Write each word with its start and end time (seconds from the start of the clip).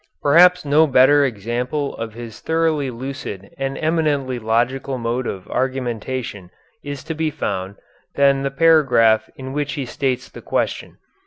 Perhaps 0.23 0.65
no 0.65 0.87
better 0.87 1.23
example 1.25 1.95
of 1.95 2.15
his 2.15 2.39
thoroughly 2.39 2.89
lucid 2.89 3.53
and 3.55 3.77
eminently 3.77 4.39
logical 4.39 4.97
mode 4.97 5.27
of 5.27 5.47
argumentation 5.47 6.49
is 6.83 7.03
to 7.03 7.13
be 7.13 7.29
found 7.29 7.75
than 8.15 8.41
the 8.41 8.49
paragraph 8.49 9.29
in 9.35 9.53
which 9.53 9.73
he 9.73 9.85
states 9.85 10.27
the 10.27 10.41
question. 10.41 10.97